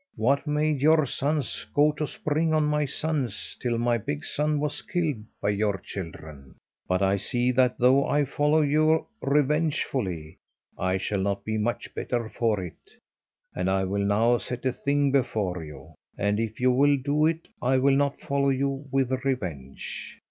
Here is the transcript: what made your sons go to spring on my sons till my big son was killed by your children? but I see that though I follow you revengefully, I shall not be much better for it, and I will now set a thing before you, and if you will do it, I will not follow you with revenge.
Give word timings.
what 0.15 0.47
made 0.47 0.81
your 0.81 1.05
sons 1.05 1.63
go 1.75 1.91
to 1.91 2.07
spring 2.07 2.55
on 2.55 2.63
my 2.63 2.85
sons 2.85 3.55
till 3.61 3.77
my 3.77 3.99
big 3.99 4.25
son 4.25 4.59
was 4.59 4.81
killed 4.81 5.23
by 5.39 5.49
your 5.49 5.77
children? 5.77 6.55
but 6.87 7.03
I 7.03 7.17
see 7.17 7.51
that 7.51 7.77
though 7.77 8.07
I 8.07 8.25
follow 8.25 8.61
you 8.63 9.05
revengefully, 9.21 10.37
I 10.75 10.97
shall 10.97 11.21
not 11.21 11.45
be 11.45 11.59
much 11.59 11.93
better 11.93 12.29
for 12.31 12.63
it, 12.63 12.93
and 13.53 13.69
I 13.69 13.83
will 13.83 14.03
now 14.03 14.39
set 14.39 14.65
a 14.65 14.73
thing 14.73 15.11
before 15.11 15.63
you, 15.63 15.93
and 16.17 16.39
if 16.39 16.59
you 16.59 16.71
will 16.71 16.97
do 16.97 17.27
it, 17.27 17.47
I 17.61 17.77
will 17.77 17.95
not 17.95 18.19
follow 18.21 18.49
you 18.49 18.87
with 18.89 19.11
revenge. 19.23 20.17